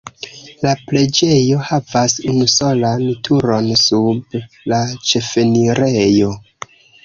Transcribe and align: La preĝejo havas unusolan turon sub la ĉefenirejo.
La 0.61 0.69
preĝejo 0.91 1.59
havas 1.67 2.15
unusolan 2.33 3.05
turon 3.29 3.69
sub 3.85 4.41
la 4.75 4.83
ĉefenirejo. 5.13 6.37